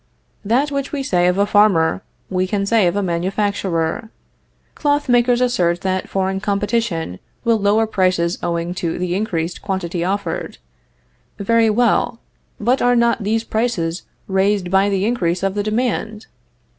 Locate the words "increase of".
15.05-15.53